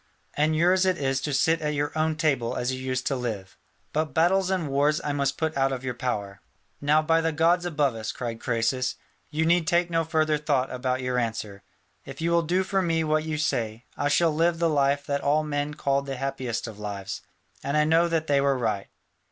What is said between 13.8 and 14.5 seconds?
I shall